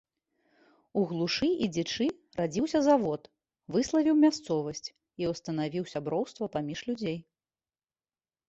[0.99, 2.07] У глушы і дзічы
[2.39, 3.21] радзіўся завод,
[3.75, 4.87] выславіў мясцовасць
[5.25, 7.17] і ўстанавіў сяброўства паміж людзей.